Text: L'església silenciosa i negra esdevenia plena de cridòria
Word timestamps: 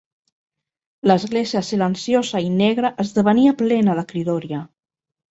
L'església 1.09 1.61
silenciosa 1.67 2.41
i 2.45 2.49
negra 2.53 2.91
esdevenia 3.03 3.53
plena 3.61 3.99
de 3.99 4.05
cridòria 4.13 4.63